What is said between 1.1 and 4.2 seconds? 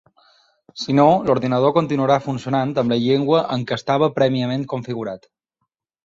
l’ordinador continuarà funcionant amb la llengua en què estava